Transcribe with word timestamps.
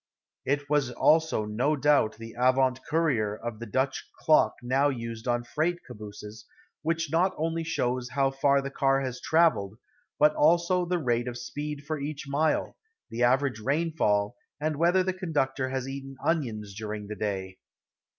It 0.45 0.67
was 0.67 0.89
also 0.89 1.45
no 1.45 1.75
doubt 1.75 2.15
the 2.17 2.33
avant 2.35 2.83
courier 2.89 3.37
of 3.37 3.59
the 3.59 3.67
Dutch 3.67 4.03
clock 4.17 4.55
now 4.63 4.89
used 4.89 5.27
on 5.27 5.43
freight 5.43 5.77
cabooses, 5.85 6.47
which 6.81 7.11
not 7.11 7.35
only 7.37 7.63
shows 7.63 8.09
how 8.09 8.31
far 8.31 8.63
the 8.63 8.71
car 8.71 9.01
has 9.01 9.21
traveled, 9.21 9.75
but 10.17 10.33
also 10.33 10.87
the 10.87 10.97
rate 10.97 11.27
of 11.27 11.37
speed 11.37 11.85
for 11.85 11.99
each 11.99 12.27
mile, 12.27 12.75
the 13.11 13.21
average 13.21 13.59
rainfall 13.59 14.35
and 14.59 14.77
whether 14.77 15.03
the 15.03 15.13
conductor 15.13 15.69
has 15.69 15.87
eaten 15.87 16.15
onions 16.25 16.73
during 16.73 17.05
the 17.05 17.15
day. 17.15 17.59